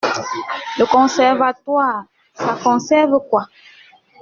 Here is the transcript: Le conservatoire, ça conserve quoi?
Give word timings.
Le 0.79 0.85
conservatoire, 0.87 2.05
ça 2.33 2.57
conserve 2.63 3.19
quoi? 3.29 3.45